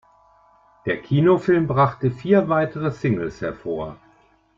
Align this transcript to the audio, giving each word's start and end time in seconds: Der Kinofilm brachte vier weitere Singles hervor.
Der 0.87 0.99
Kinofilm 0.99 1.67
brachte 1.67 2.09
vier 2.09 2.49
weitere 2.49 2.89
Singles 2.89 3.39
hervor. 3.39 3.97